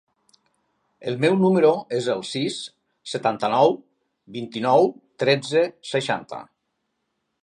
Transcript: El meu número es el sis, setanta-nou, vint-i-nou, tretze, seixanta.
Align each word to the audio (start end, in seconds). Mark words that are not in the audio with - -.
El 1.09 1.19
meu 1.25 1.35
número 1.41 1.73
es 1.97 2.07
el 2.13 2.23
sis, 2.29 2.57
setanta-nou, 3.11 3.77
vint-i-nou, 4.39 4.89
tretze, 5.25 5.63
seixanta. 5.91 6.41